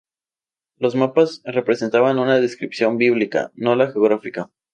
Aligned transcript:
Los 0.77 0.95
mapas 0.95 1.43
representaban 1.45 2.17
una 2.17 2.39
descripción 2.39 2.97
bíblica, 2.97 3.51
no 3.53 3.75
la 3.75 3.91
geografía. 3.91 4.49